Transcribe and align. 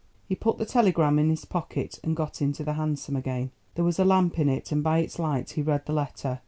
He 0.27 0.33
put 0.33 0.57
the 0.57 0.65
telegram 0.65 1.19
in 1.19 1.29
his 1.29 1.45
pocket 1.45 1.99
and 2.03 2.15
got 2.15 2.41
into 2.41 2.63
the 2.63 2.73
hansom 2.73 3.15
again. 3.15 3.51
There 3.75 3.85
was 3.85 3.99
a 3.99 4.03
lamp 4.03 4.39
in 4.39 4.49
it 4.49 4.71
and 4.71 4.83
by 4.83 4.97
its 4.97 5.19
light 5.19 5.51
he 5.51 5.61
read 5.61 5.85
the 5.85 5.93
letter. 5.93 6.39